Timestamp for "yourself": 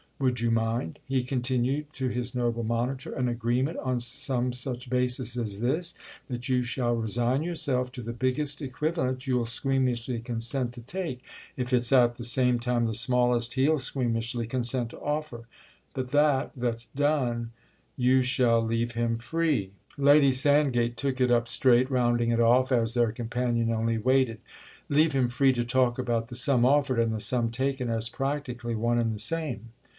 7.41-7.91